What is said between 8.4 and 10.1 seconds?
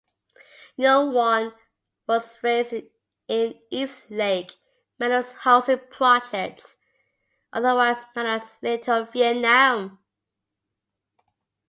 "Little Vietnam".